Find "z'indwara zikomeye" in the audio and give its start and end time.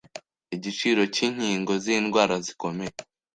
1.83-2.93